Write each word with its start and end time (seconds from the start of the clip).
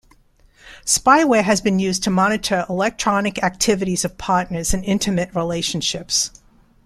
Spyware 0.83 1.43
has 1.43 1.61
been 1.61 1.77
used 1.77 2.01
to 2.05 2.09
monitor 2.09 2.65
electronic 2.67 3.43
activities 3.43 4.03
of 4.03 4.17
partners 4.17 4.73
in 4.73 4.83
intimate 4.83 5.29
relationships. 5.35 6.31